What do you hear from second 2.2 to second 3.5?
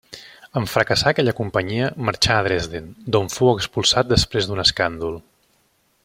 a Dresden, d'on